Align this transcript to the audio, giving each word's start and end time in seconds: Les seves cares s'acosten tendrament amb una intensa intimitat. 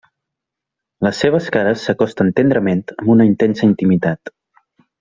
Les 1.07 1.19
seves 1.25 1.49
cares 1.57 1.83
s'acosten 1.89 2.31
tendrament 2.41 2.81
amb 2.97 3.13
una 3.17 3.29
intensa 3.33 3.69
intimitat. 3.71 4.35